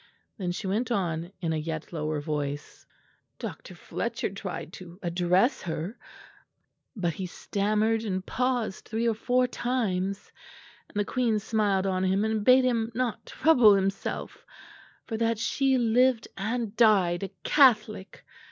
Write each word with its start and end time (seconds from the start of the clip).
Then 0.35 0.51
she 0.51 0.65
went 0.65 0.89
on 0.89 1.31
in 1.41 1.53
a 1.53 1.57
yet 1.57 1.93
lower 1.93 2.19
voice. 2.19 2.87
"Dr. 3.37 3.75
Fletcher 3.75 4.31
tried 4.31 4.73
to 4.73 4.97
address 5.03 5.61
her, 5.61 5.95
but 6.95 7.13
he 7.13 7.27
stammered 7.27 8.03
and 8.03 8.25
paused 8.25 8.85
three 8.87 9.07
or 9.07 9.13
four 9.13 9.45
times; 9.45 10.31
and 10.89 10.99
the 10.99 11.05
queen 11.05 11.37
smiled 11.37 11.85
on 11.85 12.03
him 12.03 12.25
and 12.25 12.43
bade 12.43 12.63
him 12.65 12.91
not 12.95 13.27
trouble 13.27 13.75
himself, 13.75 14.43
for 15.05 15.17
that 15.17 15.37
she 15.37 15.77
lived 15.77 16.27
and 16.35 16.75
died 16.75 17.21
a 17.21 17.29
Catholic. 17.43 18.25